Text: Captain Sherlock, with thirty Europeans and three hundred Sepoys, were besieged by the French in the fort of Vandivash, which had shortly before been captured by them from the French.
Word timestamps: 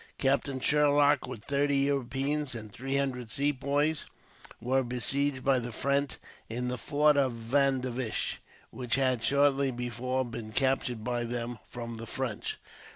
Captain 0.17 0.59
Sherlock, 0.59 1.27
with 1.27 1.45
thirty 1.45 1.77
Europeans 1.77 2.55
and 2.55 2.73
three 2.73 2.97
hundred 2.97 3.29
Sepoys, 3.29 4.05
were 4.59 4.83
besieged 4.83 5.45
by 5.45 5.59
the 5.59 5.71
French 5.71 6.13
in 6.49 6.69
the 6.69 6.77
fort 6.79 7.17
of 7.17 7.33
Vandivash, 7.33 8.39
which 8.71 8.95
had 8.95 9.21
shortly 9.23 9.69
before 9.69 10.25
been 10.25 10.51
captured 10.53 11.03
by 11.03 11.23
them 11.23 11.59
from 11.69 11.97
the 11.97 12.07
French. 12.07 12.57